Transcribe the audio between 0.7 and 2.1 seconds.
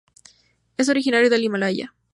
Es originario del Himalaya.